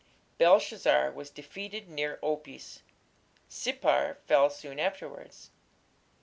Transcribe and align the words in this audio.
Belshazzar 0.39 1.11
was 1.11 1.29
defeated 1.29 1.87
near 1.87 2.17
Opis. 2.23 2.81
Sippar 3.47 4.17
fell 4.25 4.49
soon 4.49 4.79
afterwards. 4.79 5.51